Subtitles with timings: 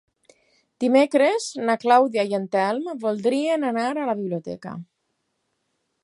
[0.83, 4.73] Dimecres na Clàudia i en Telm voldria anar a la biblioteca.